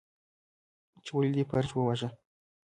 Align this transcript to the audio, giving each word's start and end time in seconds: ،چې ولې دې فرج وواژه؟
،چې 1.05 1.11
ولې 1.15 1.31
دې 1.35 1.43
فرج 1.49 1.69
وواژه؟ 1.73 2.09